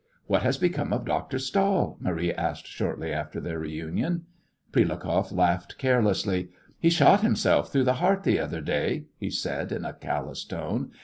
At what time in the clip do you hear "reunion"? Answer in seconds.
3.59-4.23